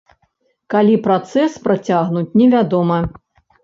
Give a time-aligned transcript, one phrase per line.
[0.75, 2.99] Калі працэс працягнуць, невядома.